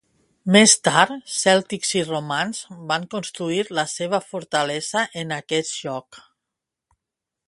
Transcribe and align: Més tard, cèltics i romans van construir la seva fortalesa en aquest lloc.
Més 0.53 0.71
tard, 0.87 1.11
cèltics 1.33 1.91
i 1.99 2.01
romans 2.07 2.61
van 2.93 3.05
construir 3.13 3.61
la 3.81 3.85
seva 3.93 4.23
fortalesa 4.31 5.07
en 5.25 5.37
aquest 5.41 5.77
lloc. 5.83 6.23